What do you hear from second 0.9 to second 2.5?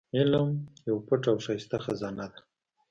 پټه او ښايسته خزانه ده.